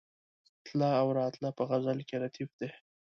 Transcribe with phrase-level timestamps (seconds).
[0.65, 2.69] تله او راتله په غزل کې ردیف دی.